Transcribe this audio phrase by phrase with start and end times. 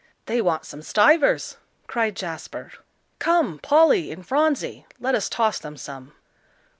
[0.25, 2.71] "They want some stuivers," cried Jasper.
[3.19, 6.13] "Come, Polly and Phronsie, let us toss them some."